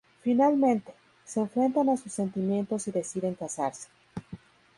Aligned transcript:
Finalmente, 0.23 0.95
se 1.25 1.41
enfrentan 1.41 1.87
a 1.89 1.95
sus 1.95 2.11
sentimientos 2.11 2.87
y 2.87 2.91
deciden 2.91 3.35
casarse. 3.35 3.87